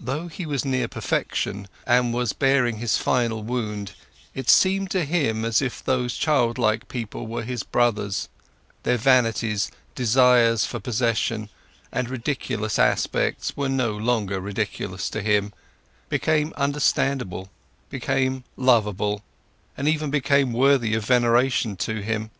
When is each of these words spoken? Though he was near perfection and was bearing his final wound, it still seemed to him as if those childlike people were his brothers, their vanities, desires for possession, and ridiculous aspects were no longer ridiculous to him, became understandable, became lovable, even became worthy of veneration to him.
Though 0.00 0.26
he 0.26 0.46
was 0.46 0.64
near 0.64 0.88
perfection 0.88 1.68
and 1.86 2.12
was 2.12 2.32
bearing 2.32 2.78
his 2.78 2.96
final 2.98 3.44
wound, 3.44 3.92
it 4.34 4.48
still 4.50 4.62
seemed 4.62 4.90
to 4.90 5.04
him 5.04 5.44
as 5.44 5.62
if 5.62 5.80
those 5.80 6.16
childlike 6.16 6.88
people 6.88 7.28
were 7.28 7.44
his 7.44 7.62
brothers, 7.62 8.28
their 8.82 8.96
vanities, 8.96 9.70
desires 9.94 10.64
for 10.64 10.80
possession, 10.80 11.50
and 11.92 12.10
ridiculous 12.10 12.80
aspects 12.80 13.56
were 13.56 13.68
no 13.68 13.92
longer 13.92 14.40
ridiculous 14.40 15.08
to 15.10 15.22
him, 15.22 15.52
became 16.08 16.52
understandable, 16.56 17.48
became 17.90 18.42
lovable, 18.56 19.22
even 19.80 20.10
became 20.10 20.52
worthy 20.52 20.94
of 20.94 21.04
veneration 21.04 21.76
to 21.76 22.02
him. 22.02 22.32